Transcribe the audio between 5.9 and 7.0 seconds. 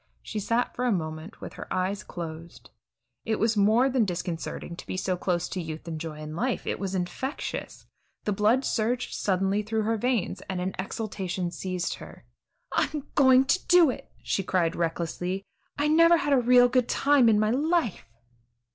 joy and life; it was